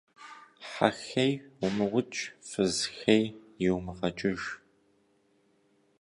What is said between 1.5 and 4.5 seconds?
умыукӏ, фыз хей йумыгъэкӏыж.